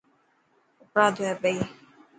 [0.77, 1.57] ڪپڙا ڌوئي پئي.